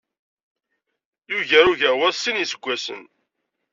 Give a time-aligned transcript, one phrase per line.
[1.31, 3.01] Yugar Ogawa s sin n yiseggasen.